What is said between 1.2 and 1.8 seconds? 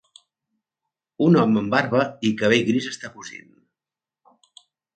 Un home amb